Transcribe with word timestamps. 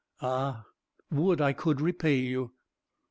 Ah, 0.19 0.65
would 1.11 1.41
I 1.41 1.53
could 1.53 1.79
repay 1.79 2.15
you!" 2.15 2.53